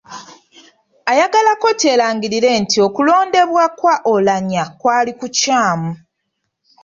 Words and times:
Ayagala 1.11 1.51
kkooti 1.55 1.85
erangirire 1.93 2.49
nti 2.63 2.77
okulondebwa 2.87 3.65
kwa 3.77 3.95
Oulanyah 4.11 4.69
kwali 4.79 5.11
kukyamu. 5.19 5.91